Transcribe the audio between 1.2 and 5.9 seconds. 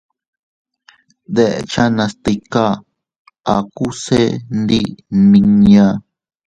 Dekchanas tika, aku se ndi nmiña.